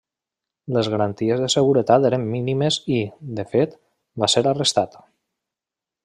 Les 0.77 0.87
garanties 0.93 1.43
de 1.43 1.49
seguretat 1.55 2.07
eren 2.09 2.25
mínimes 2.31 2.79
i, 2.95 2.99
de 3.41 3.45
fet, 3.55 3.75
va 4.23 4.31
ser 4.37 4.43
arrestat. 4.53 4.97